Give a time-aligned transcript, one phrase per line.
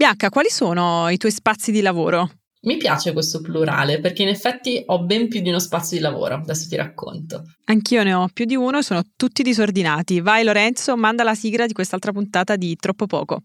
[0.00, 2.30] Bianca, quali sono i tuoi spazi di lavoro?
[2.62, 6.36] Mi piace questo plurale perché in effetti ho ben più di uno spazio di lavoro,
[6.36, 7.52] adesso ti racconto.
[7.66, 10.22] Anch'io ne ho più di uno, sono tutti disordinati.
[10.22, 13.42] Vai Lorenzo, manda la sigla di quest'altra puntata di Troppo Poco.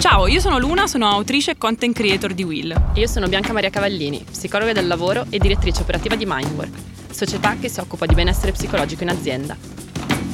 [0.00, 2.74] Ciao, io sono Luna, sono autrice e content creator di Will.
[2.94, 6.76] Io sono Bianca Maria Cavallini, psicologa del lavoro e direttrice operativa di Mindwork,
[7.12, 9.89] società che si occupa di benessere psicologico in azienda.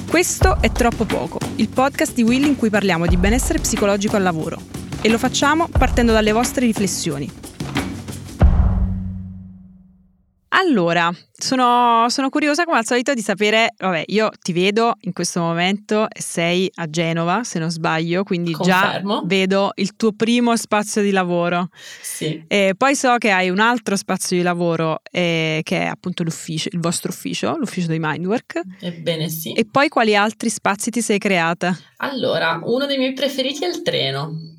[0.09, 4.23] Questo è Troppo Poco, il podcast di Will in cui parliamo di benessere psicologico al
[4.23, 4.59] lavoro.
[5.03, 7.31] E lo facciamo partendo dalle vostre riflessioni.
[10.59, 15.41] Allora, sono, sono, curiosa come al solito di sapere, vabbè, io ti vedo in questo
[15.41, 19.21] momento e sei a Genova, se non sbaglio, quindi Confermo.
[19.21, 21.69] già vedo il tuo primo spazio di lavoro.
[22.01, 22.43] Sì.
[22.49, 26.71] E poi so che hai un altro spazio di lavoro eh, che è appunto l'ufficio,
[26.73, 28.63] il vostro ufficio, l'ufficio dei Mindwork.
[28.81, 29.53] Ebbene sì.
[29.53, 31.77] E poi quali altri spazi ti sei creata?
[31.99, 34.56] Allora, uno dei miei preferiti è il treno.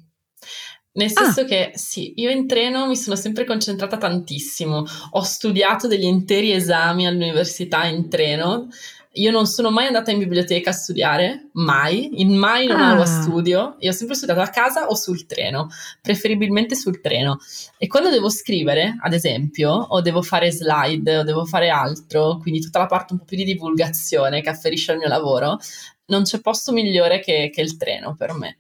[0.97, 1.45] Nel senso ah.
[1.45, 7.05] che sì, io in treno mi sono sempre concentrata tantissimo, ho studiato degli interi esami
[7.05, 8.67] all'università in treno,
[9.11, 12.99] io non sono mai andata in biblioteca a studiare, mai, in mai non ah.
[12.99, 15.67] a studio, io ho sempre studiato a casa o sul treno,
[16.01, 17.37] preferibilmente sul treno.
[17.77, 22.59] E quando devo scrivere, ad esempio, o devo fare slide o devo fare altro, quindi
[22.59, 25.59] tutta la parte un po' più di divulgazione che afferisce al mio lavoro,
[26.07, 28.57] non c'è posto migliore che, che il treno per me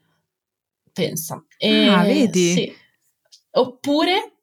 [0.97, 1.43] pensa.
[1.57, 2.51] E, ah, vedi?
[2.53, 2.75] Sì.
[3.51, 4.37] Oppure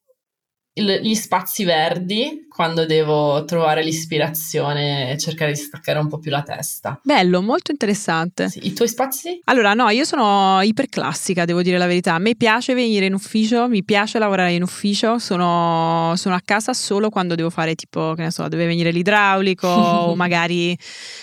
[0.75, 6.31] il, gli spazi verdi quando devo trovare l'ispirazione e cercare di staccare un po' più
[6.31, 7.01] la testa.
[7.03, 8.49] Bello, molto interessante.
[8.49, 9.41] Sì, I tuoi spazi?
[9.45, 12.15] Allora, no, io sono iperclassica, devo dire la verità.
[12.15, 16.73] A me piace venire in ufficio, mi piace lavorare in ufficio, sono, sono a casa
[16.73, 20.77] solo quando devo fare tipo, che ne so, deve venire l'idraulico o magari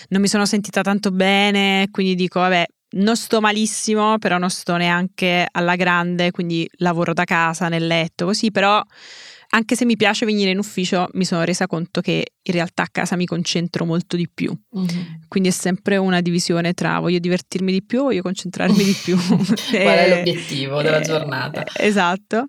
[0.08, 4.76] non mi sono sentita tanto bene, quindi dico, vabbè, non sto malissimo, però non sto
[4.76, 8.82] neanche alla grande, quindi lavoro da casa, nel letto, così, però
[9.54, 12.88] anche se mi piace venire in ufficio, mi sono resa conto che in realtà a
[12.90, 14.50] casa mi concentro molto di più.
[14.76, 15.02] Mm-hmm.
[15.28, 19.16] Quindi è sempre una divisione tra voglio divertirmi di più o voglio concentrarmi di più.
[19.20, 21.64] Qual è l'obiettivo della eh, giornata?
[21.76, 22.48] Esatto.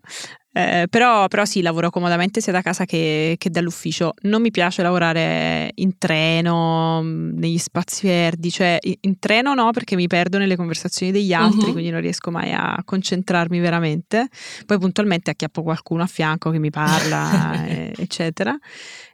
[0.56, 4.14] Eh, però, però, sì, lavoro comodamente sia da casa che, che, dall'ufficio.
[4.22, 9.96] Non mi piace lavorare in treno, mm, negli spazi verdi, cioè in treno no perché
[9.96, 11.72] mi perdo nelle conversazioni degli altri, uh-huh.
[11.72, 14.28] quindi non riesco mai a concentrarmi veramente.
[14.68, 17.66] Poi puntualmente acchiappo qualcuno a fianco che mi parla,
[17.98, 18.56] eccetera.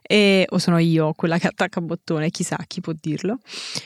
[0.02, 3.38] E, o sono io quella che attacca bottone, chissà chi può dirlo.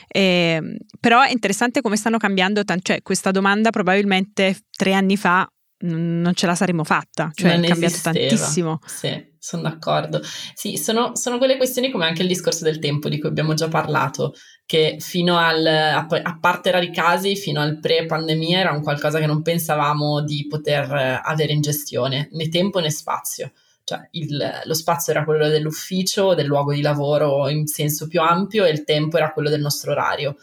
[0.07, 5.47] E, però è interessante come stanno cambiando, t- cioè questa domanda probabilmente tre anni fa
[5.79, 8.19] non ce la saremmo fatta, cioè non è cambiato esisteva.
[8.19, 8.79] tantissimo.
[8.85, 10.21] Sì, sono d'accordo.
[10.53, 13.67] Sì, sono, sono, quelle questioni come anche il discorso del tempo di cui abbiamo già
[13.67, 14.33] parlato,
[14.65, 19.41] che fino al, a, parte rari casi, fino al pre-pandemia era un qualcosa che non
[19.41, 23.51] pensavamo di poter avere in gestione, né tempo né spazio.
[23.83, 28.65] Cioè il, lo spazio era quello dell'ufficio, del luogo di lavoro in senso più ampio
[28.65, 30.37] e il tempo era quello del nostro orario.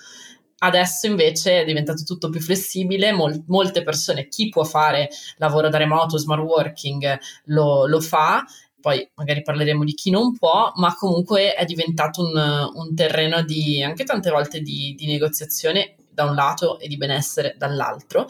[0.65, 5.09] Adesso invece è diventato tutto più flessibile, Mol- molte persone, chi può fare
[5.39, 8.45] lavoro da remoto, smart working, lo, lo fa
[8.83, 12.37] poi magari parleremo di chi non può, ma comunque è diventato un,
[12.75, 17.55] un terreno di anche tante volte di, di, negoziazione da un lato e di benessere
[17.57, 18.27] dall'altro.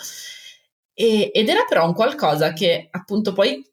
[0.92, 3.65] E, ed era però un qualcosa che appunto poi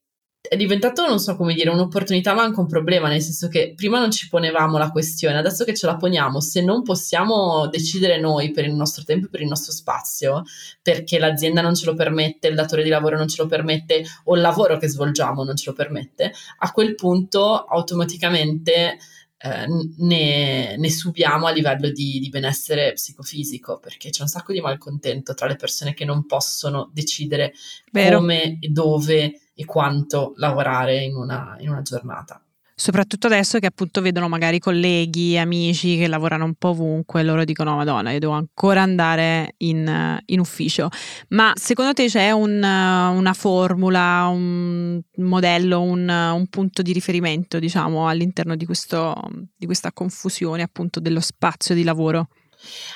[0.49, 3.99] è diventato, non so come dire, un'opportunità ma anche un problema, nel senso che prima
[3.99, 8.49] non ci ponevamo la questione, adesso che ce la poniamo, se non possiamo decidere noi
[8.49, 10.41] per il nostro tempo e per il nostro spazio,
[10.81, 14.33] perché l'azienda non ce lo permette, il datore di lavoro non ce lo permette o
[14.33, 18.97] il lavoro che svolgiamo non ce lo permette, a quel punto automaticamente
[19.41, 19.65] eh,
[19.97, 25.35] ne, ne, subiamo a livello di, di, benessere psicofisico, perché c'è un sacco di malcontento
[25.35, 27.53] tra le persone che non possono decidere
[27.91, 28.17] Vero.
[28.17, 32.41] come e dove e quanto lavorare in una, in una giornata
[32.73, 37.43] soprattutto adesso che appunto vedono magari colleghi, amici che lavorano un po' ovunque e loro
[37.43, 40.87] dicono madonna io devo ancora andare in, in ufficio
[41.29, 48.07] ma secondo te c'è un, una formula, un modello, un, un, punto di riferimento diciamo
[48.07, 49.13] all'interno di, questo,
[49.57, 52.29] di questa confusione appunto dello spazio di lavoro?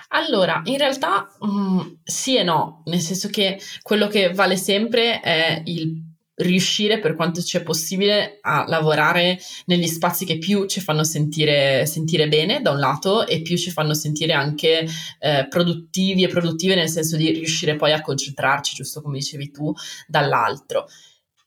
[0.09, 5.19] Allora, in realtà mh, mm, sì e no, nel senso che quello che vale sempre
[5.19, 10.81] è il riuscire per quanto ci è possibile a lavorare negli spazi che più ci
[10.81, 14.87] fanno sentire, sentire bene da un lato e più ci fanno sentire anche
[15.19, 19.71] eh, produttivi e produttive nel senso di riuscire poi a concentrarci, giusto come dicevi tu,
[20.07, 20.87] dall'altro.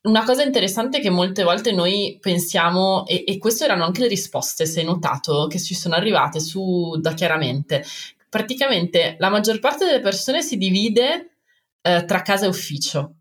[0.03, 4.65] Una cosa interessante che molte volte noi pensiamo, e, e queste erano anche le risposte,
[4.65, 7.85] se hai notato, che ci sono arrivate su da chiaramente,
[8.29, 11.39] praticamente la maggior parte delle persone si divide
[11.83, 13.16] eh, tra casa e ufficio.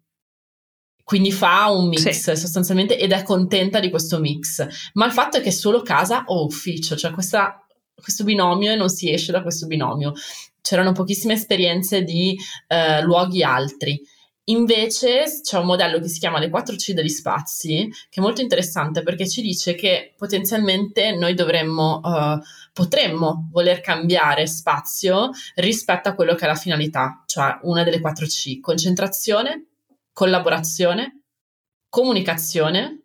[1.05, 2.35] Quindi fa un mix sì.
[2.35, 4.67] sostanzialmente ed è contenta di questo mix.
[4.93, 7.63] Ma il fatto è che è solo casa o ufficio, cioè questa,
[7.93, 10.13] questo binomio e non si esce da questo binomio.
[10.61, 12.35] C'erano pochissime esperienze di
[12.67, 14.01] eh, luoghi altri.
[14.45, 19.03] Invece c'è un modello che si chiama le 4C degli spazi, che è molto interessante
[19.03, 22.39] perché ci dice che potenzialmente noi dovremmo, uh,
[22.73, 28.59] potremmo voler cambiare spazio rispetto a quello che è la finalità, cioè una delle 4C,
[28.59, 29.65] concentrazione,
[30.15, 31.23] collaborazione,
[31.89, 33.03] comunicazione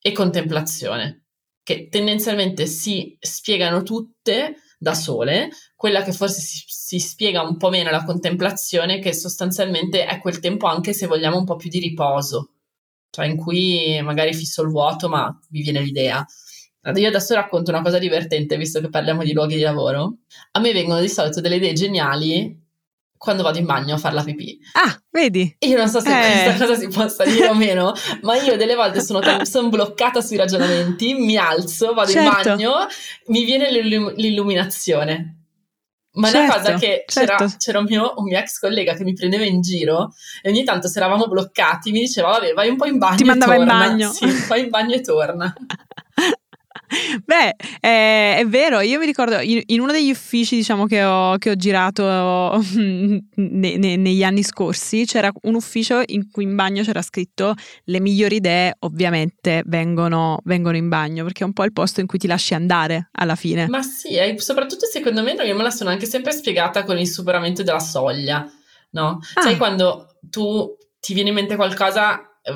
[0.00, 1.26] e contemplazione,
[1.62, 7.68] che tendenzialmente si spiegano tutte da sole, quella che forse si, si, spiega un po'
[7.68, 11.78] meno la contemplazione, che sostanzialmente è quel tempo anche se vogliamo un po' più di
[11.78, 12.54] riposo,
[13.10, 16.24] cioè in cui magari fisso il vuoto, ma vi viene l'idea.
[16.94, 20.20] Io adesso racconto una cosa divertente, visto che parliamo di luoghi di lavoro.
[20.52, 22.65] A me vengono di solito delle idee geniali
[23.16, 24.58] quando vado in bagno a fare la pipì.
[24.72, 25.56] Ah, vedi?
[25.60, 26.44] Io non so se eh.
[26.44, 27.92] questa cosa si possa dire o meno,
[28.22, 32.48] ma io delle volte sono, sono bloccata sui ragionamenti, mi alzo, vado certo.
[32.48, 32.86] in bagno,
[33.26, 35.32] mi viene l'illum- l'illuminazione.
[36.16, 37.34] Ma certo, una cosa che certo.
[37.34, 40.64] c'era, c'era un, mio, un, mio, ex collega che mi prendeva in giro e ogni
[40.64, 43.66] tanto se eravamo bloccati mi diceva vabbè vai un po' in bagno Ti mandava in
[43.66, 44.12] bagno.
[44.12, 45.52] Sì, vai in bagno e torna.
[47.24, 51.36] Beh, è, è, vero, io mi ricordo in, in, uno degli uffici diciamo, che, ho,
[51.38, 52.62] che ho girato
[53.34, 57.54] ne, ne, negli anni scorsi c'era un ufficio in cui in bagno c'era scritto
[57.84, 62.06] le migliori idee ovviamente vengono, vengono in bagno perché è un po' il posto in
[62.06, 63.66] cui ti lasci andare alla fine.
[63.68, 67.62] Ma sì, soprattutto secondo me io me la sono anche sempre spiegata con il superamento
[67.62, 68.48] della soglia,
[68.90, 69.18] no?
[69.34, 69.42] Ah.
[69.42, 72.52] Sai quando tu ti viene in mente qualcosa eh,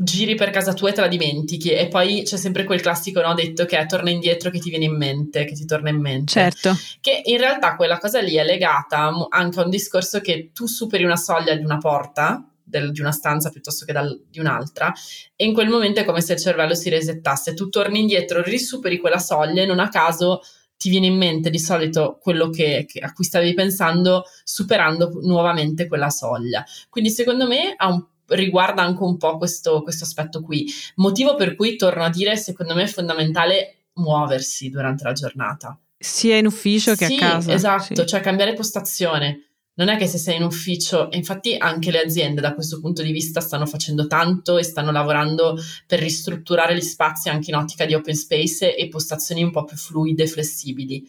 [0.00, 3.34] giri per casa tua e te la dimentichi e poi c'è sempre quel classico no,
[3.34, 6.32] detto che è torna indietro che ti viene in mente, che ti torna in mente.
[6.32, 6.76] Certo.
[7.00, 11.04] Che in realtà quella cosa lì è legata anche a un discorso che tu superi
[11.04, 14.92] una soglia di una porta, del, di una stanza piuttosto che dal, di un'altra
[15.34, 18.98] e in quel momento è come se il cervello si resettasse, tu torni indietro, risuperi
[18.98, 20.40] quella soglia e non a caso
[20.76, 25.88] ti viene in mente di solito quello che, che, a cui stavi pensando superando nuovamente
[25.88, 26.64] quella soglia.
[26.88, 30.66] Quindi secondo me ha un riguarda anche un po' questo, questo aspetto qui.
[30.96, 35.78] Motivo per cui, torno a dire, secondo me è fondamentale muoversi durante la giornata.
[35.96, 37.52] Sia in ufficio che sì, a casa.
[37.52, 38.06] Esatto, sì.
[38.06, 39.42] cioè cambiare postazione.
[39.74, 43.02] Non è che se sei in ufficio, e infatti anche le aziende da questo punto
[43.02, 47.86] di vista stanno facendo tanto e stanno lavorando per ristrutturare gli spazi anche in ottica
[47.86, 51.08] di open space e postazioni un po' più fluide e flessibili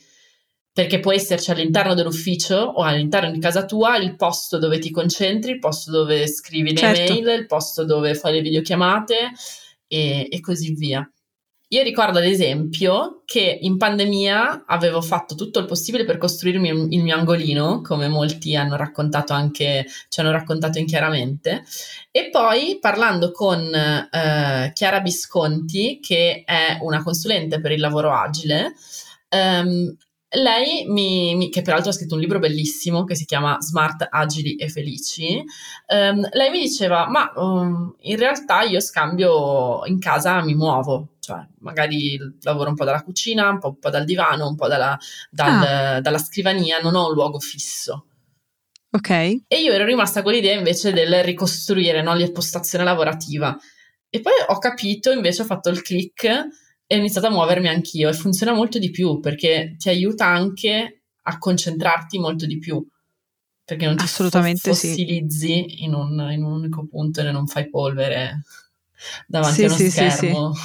[0.71, 5.51] perché può esserci all'interno dell'ufficio o all'interno di casa tua il posto dove ti concentri,
[5.51, 7.13] il posto dove scrivi le certo.
[7.13, 9.15] mail, il posto dove fai le videochiamate
[9.87, 11.09] e, e così via.
[11.71, 17.03] Io ricordo ad esempio che in pandemia avevo fatto tutto il possibile per costruirmi il
[17.03, 21.63] mio angolino, come molti hanno raccontato anche, ci hanno raccontato in chiaramente,
[22.09, 28.73] e poi parlando con eh, Chiara Visconti, che è una consulente per il lavoro agile,
[29.29, 29.95] ehm,
[30.31, 34.55] lei, mi, mi, che peraltro ha scritto un libro bellissimo che si chiama Smart, Agili
[34.55, 35.43] e Felici,
[35.87, 41.43] um, lei mi diceva, ma um, in realtà io scambio in casa, mi muovo, cioè
[41.59, 44.97] magari lavoro un po' dalla cucina, un po', un po dal divano, un po' dalla,
[45.31, 46.01] dal, ah.
[46.01, 48.05] dalla scrivania, non ho un luogo fisso.
[48.91, 49.09] Ok.
[49.09, 53.57] E io ero rimasta con l'idea invece del ricostruire no, l'impostazione lavorativa.
[54.09, 56.47] E poi ho capito, invece ho fatto il click
[56.91, 61.03] e ho iniziato a muovermi anch'io e funziona molto di più perché ti aiuta anche
[61.21, 62.83] a concentrarti molto di più
[63.63, 65.83] perché non ti Assolutamente fossilizzi sì.
[65.83, 68.41] in, un, in, un, unico punto e non fai polvere
[69.27, 70.53] davanti sì, a uno sì, schermo.
[70.55, 70.61] Sì,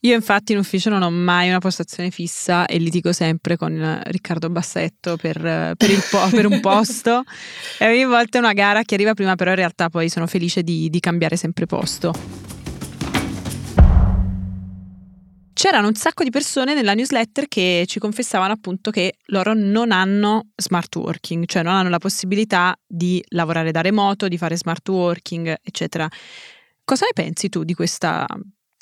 [0.00, 4.50] Io infatti in ufficio non ho mai una postazione fissa e litigo sempre con Riccardo
[4.50, 5.38] Bassetto per,
[5.74, 7.22] per, po- per un posto
[7.78, 10.62] e ogni volta è una gara che arriva prima, però in realtà poi sono felice
[10.62, 12.51] di, di cambiare sempre posto.
[15.52, 20.48] C'erano un sacco di persone nella newsletter che ci confessavano appunto che loro non hanno
[20.56, 25.56] smart working, cioè non hanno la possibilità di lavorare da remoto, di fare smart working,
[25.62, 26.08] eccetera.
[26.84, 28.26] Cosa ne pensi tu di questa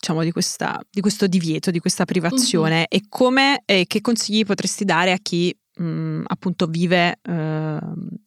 [0.01, 2.85] diciamo di, questa, di questo divieto, di questa privazione mm-hmm.
[2.89, 7.79] e come e che consigli potresti dare a chi mh, appunto vive eh,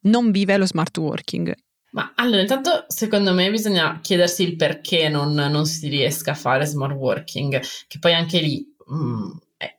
[0.01, 1.51] non vive lo smart working
[1.93, 6.65] ma allora, intanto secondo me bisogna chiedersi il perché non, non si riesca a fare
[6.65, 9.31] smart working, che poi anche lì mh, mm,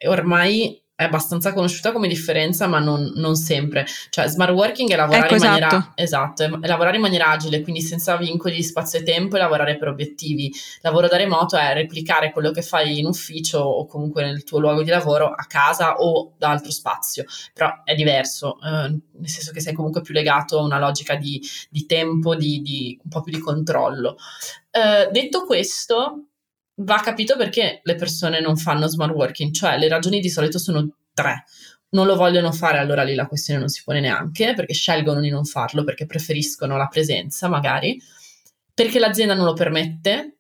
[0.07, 3.85] ormai è abbastanza conosciuta come differenza, ma non, non sempre.
[4.11, 5.93] Cioè, smart working è lavorare ecco, in maniera esatto.
[5.97, 9.77] esatto, è lavorare in maniera agile, quindi senza vincoli di spazio e tempo e lavorare
[9.77, 10.53] per obiettivi.
[10.83, 14.85] Lavoro da remoto è replicare quello che fai in ufficio o comunque nel tuo luogo
[14.85, 19.61] di lavoro a casa o da altro spazio, però è diverso, eh, nel senso che
[19.61, 23.33] sei comunque più legato a una logica di, di tempo, di, di un po' più
[23.33, 24.17] di controllo.
[24.71, 26.27] Eh, detto questo,
[26.77, 30.89] va capito perché le persone non fanno smart working, cioè le ragioni di solito sono
[31.13, 31.45] tre.
[31.91, 35.31] Non lo vogliono fare, allora lì la questione non si pone neanche, perché scelgono di
[35.31, 38.01] non farlo, perché preferiscono la presenza magari,
[38.73, 40.39] perché l'azienda non lo permette,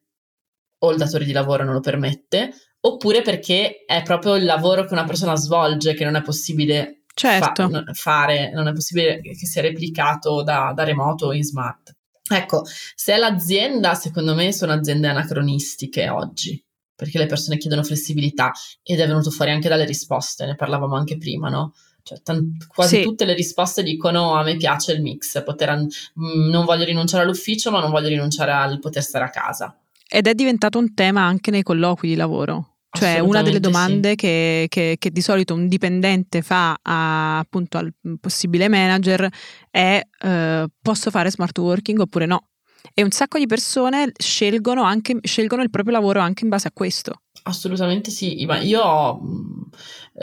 [0.78, 4.92] o il datore di lavoro non lo permette, oppure perché è proprio il lavoro che
[4.92, 7.68] una persona svolge che non è possibile certo.
[7.68, 11.94] fa- fare, non è possibile che sia replicato da, da remoto o in smart.
[12.30, 12.62] Ecco,
[12.94, 16.62] se è l'azienda, secondo me sono aziende anacronistiche oggi,
[16.94, 18.50] perché le persone chiedono flessibilità
[18.82, 21.74] ed è venuto fuori anche dalle risposte, ne parlavamo anche prima, no?
[22.02, 23.02] Cioè, tant- quasi Sì.
[23.02, 27.24] tutte le risposte dicono a me piace il mix, poter an- mh, non voglio rinunciare
[27.24, 29.78] all'ufficio, ma non voglio rinunciare al poter stare a casa.
[30.08, 32.73] Ed è diventato un tema anche nei colloqui di lavoro.
[32.96, 37.92] Cioè, una delle domande che, che- che di solito un dipendente fa a- appunto al
[38.20, 39.28] possibile manager
[39.70, 42.48] è eh, posso fare smart working oppure no?
[42.92, 46.72] E un sacco di persone scelgono, anche, scelgono il proprio lavoro anche in base a
[46.72, 47.22] questo.
[47.44, 49.68] Assolutamente sì, ma io ho mh,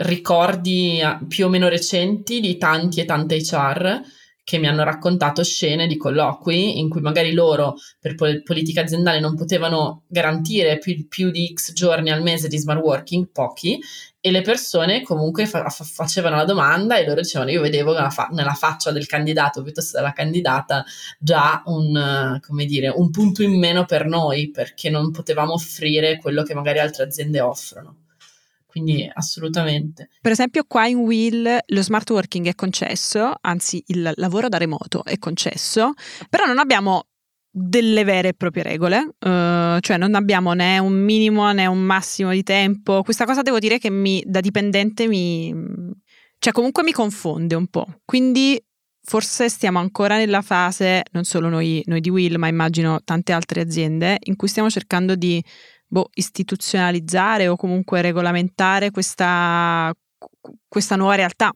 [0.06, 4.00] ricordi eh, più o meno recenti di tanti e tante HR
[4.44, 9.20] che mi hanno raccontato scene di colloqui in cui magari loro per pol- politica aziendale
[9.20, 13.78] non potevano garantire più, più di X giorni al mese di smart working, pochi,
[14.20, 18.10] e le persone comunque fa- fa- facevano la domanda e loro dicevano io vedevo nella,
[18.10, 20.84] fa- nella faccia del candidato piuttosto della candidata
[21.18, 26.54] già un, dire, un punto in meno per noi perché non potevamo offrire quello che
[26.54, 27.96] magari altre aziende offrono.
[28.72, 30.08] Quindi assolutamente.
[30.22, 35.04] Per esempio, qua in Will lo smart working è concesso, anzi il lavoro da remoto
[35.04, 35.92] è concesso,
[36.30, 37.08] però non abbiamo
[37.50, 42.30] delle vere e proprie regole, eh, cioè non abbiamo né un minimo né un massimo
[42.30, 43.02] di tempo.
[43.02, 45.54] Questa cosa devo dire che mi, da dipendente mi,
[46.38, 48.00] cioè comunque mi confonde un po'.
[48.06, 48.58] Quindi
[49.04, 53.60] forse stiamo ancora nella fase, non solo noi, noi di Will, ma immagino tante altre
[53.60, 55.44] aziende, in cui stiamo cercando di
[55.92, 59.92] boh, istituzionalizzare o comunque regolamentare questa,
[60.66, 61.52] questa nuova realtà.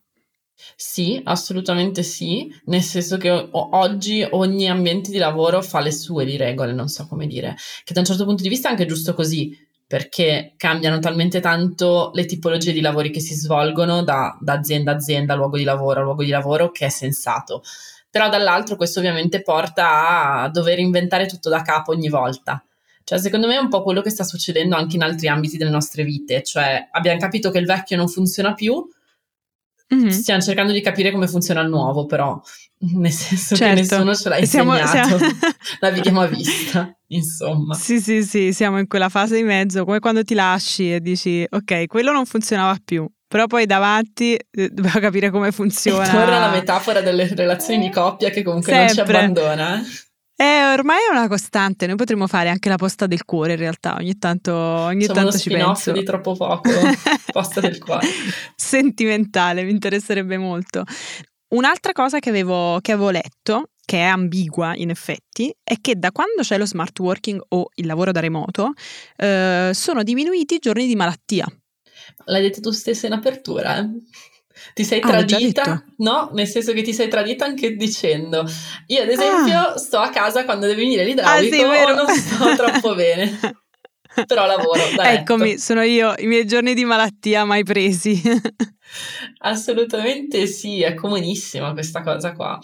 [0.74, 6.36] Sì, assolutamente sì, nel senso che oggi ogni ambiente di lavoro fa le sue di
[6.36, 9.14] regole, non so come dire, che da un certo punto di vista è anche giusto
[9.14, 14.92] così, perché cambiano talmente tanto le tipologie di lavori che si svolgono da, da azienda
[14.92, 17.62] a azienda, luogo di lavoro a luogo di lavoro, che è sensato.
[18.10, 22.62] Però dall'altro questo ovviamente porta a dover inventare tutto da capo ogni volta.
[23.08, 25.70] Cioè, secondo me è un po' quello che sta succedendo anche in altri ambiti delle
[25.70, 28.84] nostre vite, cioè abbiamo capito che il vecchio non funziona più,
[29.88, 30.08] Mhm.
[30.08, 32.40] stiamo cercando di capire come funziona il nuovo, però
[32.98, 33.74] nel senso Certo.
[33.74, 35.32] che nessuno ce l'ha Siamo- insegnato, siamo-
[35.82, 37.74] navighiamo a vista, insomma.
[37.76, 41.46] Sì, sì, sì, siamo in quella fase di mezzo, come quando ti lasci e dici,
[41.48, 46.10] ok, quello non funzionava più, però poi davanti eh, dobbiamo capire come E funziona.
[46.10, 49.16] torna la metafora delle relazioni di coppia che comunque non ci Sempre.
[49.18, 49.80] abbandona.
[50.38, 53.94] Eh, ormai è una costante, noi potremmo fare anche la posta del cuore in realtà,
[53.94, 55.92] ogni tanto, ogni Siamo tanto ci penso.
[55.92, 56.68] di troppo poco,
[57.32, 58.06] posta del cuore.
[58.54, 60.84] Sentimentale, mi interesserebbe molto.
[61.54, 66.12] Un'altra cosa che avevo, che avevo letto, che è ambigua in effetti, è che da
[66.12, 68.72] quando c'è lo smart working o il lavoro da remoto,
[69.16, 71.46] eh, sono diminuiti i giorni di malattia.
[72.26, 73.88] L'hai detto tu stessa in apertura, eh?
[74.74, 75.84] Ti sei Ah, tradita?
[75.98, 78.44] No, nel senso che ti sei tradita anche dicendo
[78.86, 81.94] io ad esempio sto a casa quando deve venire l'idraulico Ah, sì, vero.
[81.94, 83.38] non sto troppo bene.
[84.26, 85.34] Però lavoro da letto.
[85.34, 88.20] Eccomi, sono io, i miei giorni di malattia mai presi.
[89.38, 92.58] Assolutamente sì, è comunissima questa cosa qua.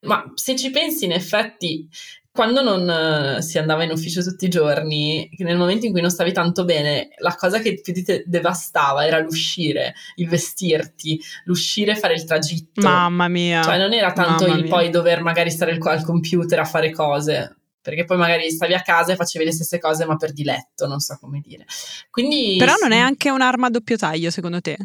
[0.00, 1.88] Ma se ci pensi, in effetti,
[2.36, 6.10] quando non eh, si andava in ufficio tutti i giorni, nel momento in cui non
[6.10, 11.96] stavi tanto bene, la cosa che più ti devastava era l'uscire, il vestirti, l'uscire e
[11.96, 12.82] fare il tragitto.
[12.82, 13.62] Mamma mia.
[13.62, 14.70] Cioè, non era tanto Mamma il mia.
[14.70, 17.56] poi dover magari stare al, al computer a fare cose.
[17.86, 20.98] Perché poi magari stavi a casa e facevi le stesse cose, ma per diletto, non
[20.98, 21.66] so come dire.
[22.10, 23.00] Quindi Però non è sì.
[23.00, 24.76] anche un'arma a doppio taglio, secondo te?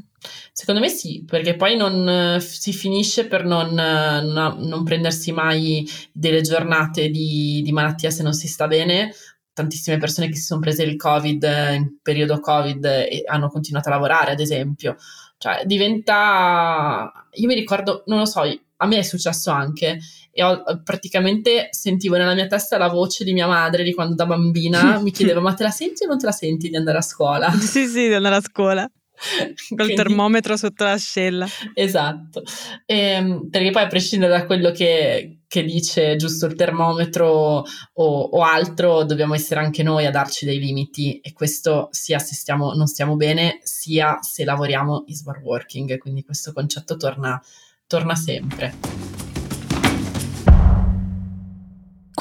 [0.52, 5.32] Secondo me sì, perché poi non, eh, si finisce per non, eh, non- non prendersi
[5.32, 9.12] mai delle giornate di, di malattia se non si sta bene.
[9.52, 13.90] Tantissime persone che si sono prese il Covid eh, in periodo Covid e hanno continuato
[13.90, 14.96] a lavorare, ad esempio.
[15.40, 17.12] Cioè, diventa.
[17.32, 20.00] Io mi ricordo, non lo so, a me è successo anche
[20.32, 24.26] e ho, praticamente sentivo nella mia testa la voce di mia madre di quando da
[24.26, 27.02] bambina mi chiedeva: Ma te la senti o non te la senti di andare a
[27.02, 27.52] scuola?
[27.72, 28.90] Sì, sì, di andare a scuola.
[29.70, 31.48] Col Quindi, termometro sotto l'ascella.
[31.74, 32.44] Esatto,
[32.86, 38.20] e, ehm, perché poi a prescindere da quello che, che dice giusto il termometro o,
[38.22, 42.74] o, altro, dobbiamo essere anche noi a darci dei limiti e questo sia se stiamo,
[42.74, 47.42] non stiamo bene, sia se lavoriamo in smart working, quindi questo concetto torna,
[47.86, 49.11] torna sempre.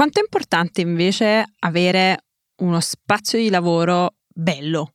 [0.01, 2.25] Quanto è importante invece avere
[2.63, 4.95] uno spazio di lavoro bello?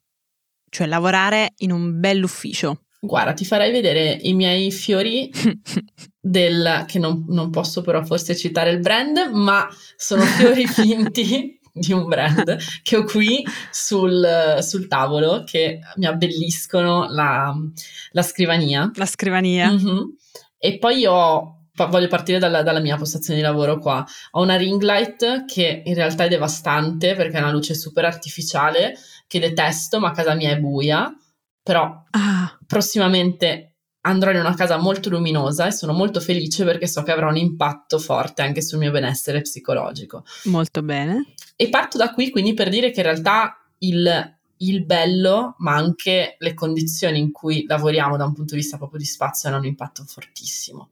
[0.75, 2.85] cioè lavorare in un bell'ufficio.
[2.99, 5.31] Guarda, ti farei vedere i miei fiori
[6.19, 11.93] del, che non, non posso però forse citare il brand, ma sono fiori finti di
[11.93, 17.55] un brand che ho qui sul, sul tavolo che mi abbelliscono la,
[18.11, 18.89] la scrivania.
[18.95, 19.71] La scrivania.
[19.71, 19.99] Mm-hmm.
[20.57, 24.05] E poi ho voglio partire dalla, dalla, mia postazione di lavoro qua.
[24.31, 28.97] Ho una ring light che in realtà è devastante perché è una luce super artificiale
[29.27, 31.13] che detesto, ma casa mia è buia,
[31.61, 32.57] però ah.
[32.65, 37.27] prossimamente andrò in una casa molto luminosa e sono molto felice perché so che avrà
[37.27, 40.23] un impatto forte anche sul mio benessere psicologico.
[40.45, 41.33] Molto bene.
[41.55, 46.35] E parto da qui quindi per dire che in realtà il, il bello, ma anche
[46.37, 49.65] le condizioni in cui lavoriamo da un punto di vista proprio di spazio hanno un
[49.65, 50.91] impatto fortissimo.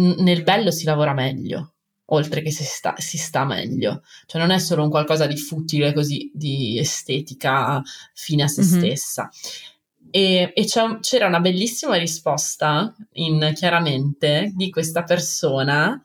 [0.00, 1.74] Nel bello si lavora meglio,
[2.06, 4.02] oltre che si sta, si sta, meglio.
[4.26, 7.82] Cioè non è solo un qualcosa di futile così, di estetica
[8.14, 8.78] fine a se mm-hmm.
[8.78, 9.30] stessa.
[10.10, 10.66] E, e
[11.00, 16.00] c'era una bellissima risposta in chiaramente di questa persona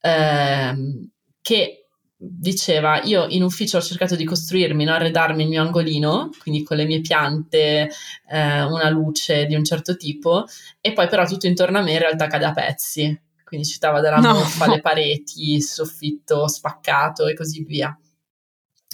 [0.00, 1.08] ehm,
[1.40, 1.86] che
[2.20, 6.76] diceva io in ufficio ho cercato di costruirmi, no, arredarmi il mio angolino, quindi con
[6.76, 7.90] le mie piante,
[8.28, 10.44] eh, una luce di un certo tipo,
[10.80, 14.18] e poi però tutto intorno a me in realtà cade a pezzi quindi citava della
[14.18, 14.34] no.
[14.34, 17.98] muffa, le pareti, il soffitto spaccato e così via.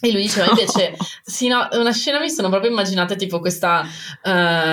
[0.01, 3.83] E lui diceva invece, sì, no, una scena mi sono proprio immaginata tipo questa...
[4.23, 4.29] Uh,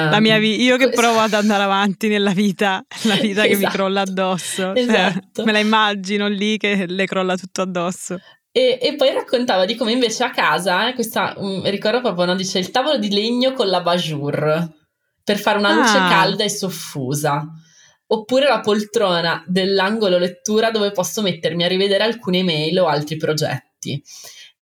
[0.09, 3.47] la mia vita, io che provo ad andare avanti nella vita, la vita esatto.
[3.47, 3.75] che mi esatto.
[3.75, 4.73] crolla addosso.
[4.75, 5.41] Cioè, esatto.
[5.41, 8.19] Eh, me la immagino lì che le crolla tutto addosso.
[8.51, 12.35] E, e poi raccontava di come invece a casa, eh, questa, um, ricordo proprio, no,
[12.35, 14.69] dice il tavolo di legno con la bajour
[15.23, 16.09] per fare una luce ah.
[16.09, 17.47] calda e soffusa
[18.13, 24.01] oppure la poltrona dell'angolo lettura dove posso mettermi a rivedere alcune email o altri progetti.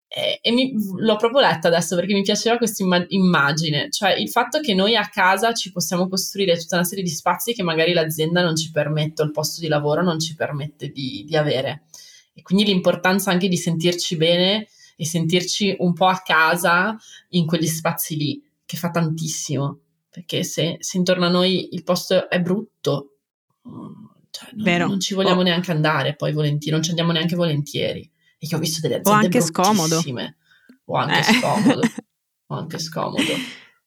[0.08, 4.30] E, e mi, l'ho proprio letta adesso perché mi piaceva questa imma- immagine, cioè il
[4.30, 7.94] fatto che noi a casa ci possiamo costruire tutta una serie di spazi che magari
[7.94, 11.84] l'azienda non ci permette o il posto di lavoro non ci permette di, di avere.
[12.34, 16.96] E quindi l'importanza anche di sentirci bene e sentirci un po' a casa
[17.30, 19.80] in quegli spazi lì, che fa tantissimo.
[20.10, 23.09] Perché se, se intorno a noi il posto è brutto,
[24.32, 25.44] cioè, non, non, ci vogliamo o...
[25.44, 28.10] neanche andare poi volentieri, non ci andiamo neanche volentieri.
[28.38, 30.02] E che ho visto delle aziende o anche scomodo.
[30.86, 31.34] O anche eh.
[31.34, 31.82] scomodo.
[32.48, 33.34] o anche scomodo.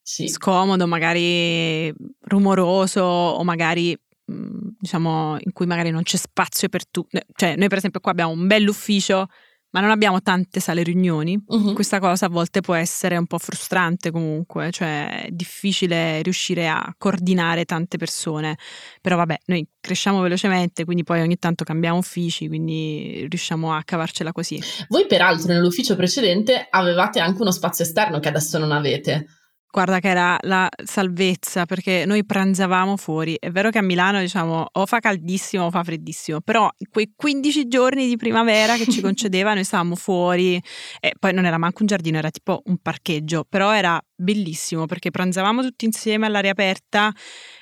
[0.03, 0.29] Sì.
[0.29, 7.19] Scomodo, magari rumoroso o magari diciamo in cui magari non c'è spazio per tutti.
[7.35, 9.29] Cioè, noi per esempio qua abbiamo un bell'ufficio
[9.73, 11.43] ma non abbiamo tante sale riunioni.
[11.47, 11.73] Uh-huh.
[11.73, 16.95] Questa cosa a volte può essere un po' frustrante comunque, cioè è difficile riuscire a
[16.97, 18.57] coordinare tante persone.
[19.01, 24.33] Però vabbè, noi cresciamo velocemente, quindi poi ogni tanto cambiamo uffici, quindi riusciamo a cavarcela
[24.33, 24.63] così.
[24.89, 29.27] Voi peraltro nell'ufficio precedente avevate anche uno spazio esterno che adesso non avete.
[29.73, 33.37] Guarda che era la salvezza perché noi pranzavamo fuori.
[33.39, 37.69] È vero che a Milano diciamo o fa caldissimo o fa freddissimo, però quei 15
[37.69, 40.63] giorni di primavera che ci concedeva noi stavamo fuori
[41.01, 45.11] e poi non era manco un giardino, era tipo un parcheggio, però era bellissimo perché
[45.11, 47.11] pranzavamo tutti insieme all'aria aperta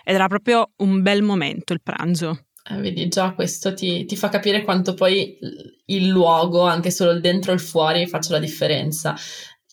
[0.02, 2.46] ed era proprio un bel momento il pranzo.
[2.68, 5.38] Eh, vedi, già questo ti, ti, fa capire quanto poi
[5.86, 9.16] il luogo, anche solo il dentro e il fuori, faccia la differenza.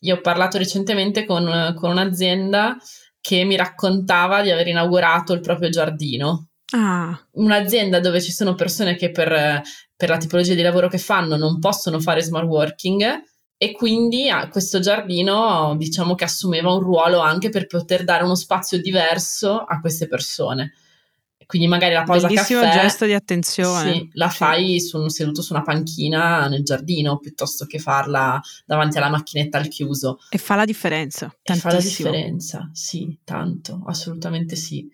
[0.08, 2.78] Io ho parlato recentemente con, con un'azienda
[3.20, 6.48] che mi raccontava di aver inaugurato il proprio giardino.
[6.72, 7.18] Ah.
[7.34, 9.62] Un'azienda dove ci sono persone che per,
[9.96, 13.22] per, la tipologia di lavoro che fanno non possono fare smart working
[13.58, 18.36] e quindi a questo giardino diciamo che assumeva un ruolo anche per poter dare uno
[18.36, 20.74] spazio diverso a queste persone.
[21.48, 23.94] Quindi magari la pausa Bellissimo caffè gesto di attenzione.
[23.94, 29.10] Sì, la fai su, seduto su una panchina nel giardino piuttosto che farla davanti alla
[29.10, 30.20] macchinetta al chiuso.
[30.30, 31.34] E fa la differenza.
[31.42, 34.86] E fa la differenza, sì, tanto, assolutamente sì.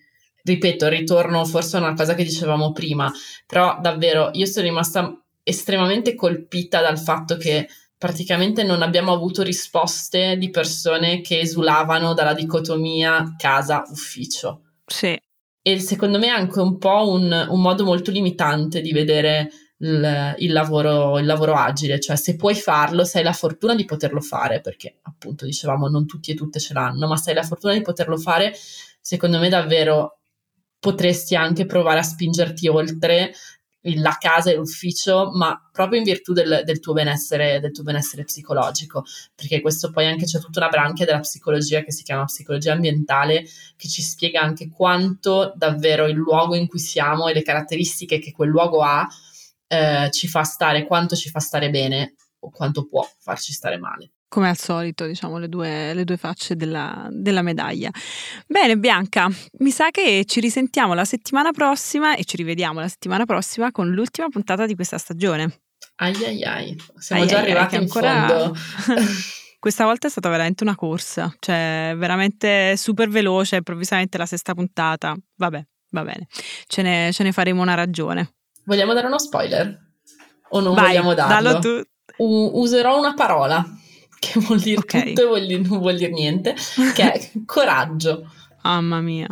[0.44, 3.12] Ripeto, ritorno forse a una cosa che dicevamo prima,
[3.46, 7.66] però davvero io sono rimasta estremamente colpita dal fatto che
[7.98, 14.60] praticamente non abbiamo avuto risposte di persone che esulavano dalla dicotomia casa-ufficio.
[14.86, 15.18] Sì,
[15.66, 20.34] e secondo me è anche un po' un, un modo molto limitante di vedere il,
[20.36, 24.20] il, lavoro, il, lavoro, agile, cioè se puoi farlo, se hai la fortuna di poterlo
[24.20, 27.72] fare, perché appunto dicevamo non tutti e tutte ce l'hanno, ma se hai la fortuna
[27.72, 28.52] di poterlo fare,
[29.00, 30.18] secondo me davvero
[30.78, 33.32] potresti anche provare a spingerti oltre
[33.96, 38.24] la casa e l'ufficio, ma proprio in virtù del, del, tuo benessere, del, tuo benessere,
[38.24, 42.72] psicologico, perché questo poi anche c'è tutta una branca della psicologia che si chiama psicologia
[42.72, 43.44] ambientale,
[43.76, 48.32] che ci spiega anche quanto davvero il luogo in cui siamo e le caratteristiche che
[48.32, 49.06] quel luogo ha
[49.66, 54.13] eh, ci fa stare, quanto ci fa stare bene o quanto può farci stare male
[54.34, 57.88] come al solito, diciamo, le due, le due facce della, della, medaglia.
[58.48, 63.26] Bene, Bianca, mi sa che ci risentiamo la settimana prossima e ci rivediamo la settimana
[63.26, 65.60] prossima con l'ultima puntata di questa stagione.
[65.96, 68.50] Ai ai ai, siamo ai già ai arrivati ai, ancora...
[69.64, 75.14] Questa volta è stata veramente una corsa, cioè veramente super veloce, improvvisamente la sesta puntata.
[75.36, 76.26] Vabbè, va bene,
[76.66, 78.34] ce ne, ce ne faremo una ragione.
[78.64, 79.92] Vogliamo dare uno spoiler?
[80.50, 81.34] O non Vai, vogliamo darlo?
[81.34, 81.80] Dallo tu.
[82.16, 83.64] U- userò una parola
[84.24, 85.08] che vuol dire okay.
[85.08, 86.54] tutto e vuol dire, non vuol dire niente,
[86.94, 88.30] che è coraggio.
[88.62, 89.28] Mamma mia.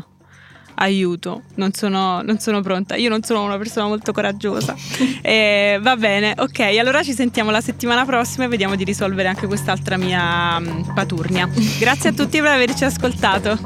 [0.74, 2.96] Aiuto, non sono, non sono, pronta.
[2.96, 4.74] Io non sono una persona molto coraggiosa.
[5.22, 6.60] eh, va bene, ok.
[6.78, 10.60] Allora ci sentiamo la settimana prossima e vediamo di risolvere anche quest'altra mia
[10.94, 11.48] paturnia.
[11.78, 13.58] Grazie a tutti per averci ascoltato.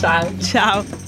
[0.00, 0.32] Ciao.
[0.40, 1.01] Ciao.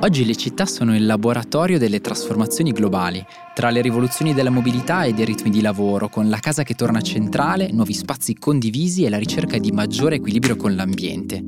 [0.00, 5.12] Oggi le città sono il laboratorio delle trasformazioni globali, tra le rivoluzioni della mobilità e
[5.12, 9.18] dei ritmi di lavoro, con la casa che torna centrale, nuovi spazi condivisi e la
[9.18, 11.42] ricerca di maggiore equilibrio con l'ambiente.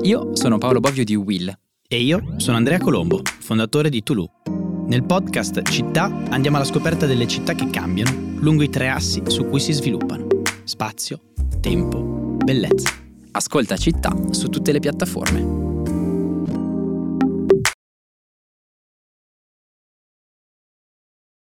[0.00, 1.52] Io sono Paolo Bovio di Will.
[1.86, 4.26] E io sono Andrea Colombo, fondatore di Tulu.
[4.86, 9.44] Nel podcast Città andiamo alla scoperta delle città che cambiano lungo i tre assi su
[9.44, 10.26] cui si sviluppano.
[10.64, 11.20] Spazio,
[11.60, 12.00] tempo,
[12.42, 12.88] bellezza.
[13.32, 15.69] Ascolta Città su tutte le piattaforme.